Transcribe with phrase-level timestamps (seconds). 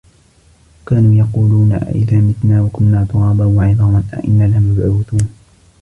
[0.81, 5.29] وكانوا يقولون أئذا متنا وكنا ترابا وعظاما أإنا لمبعوثون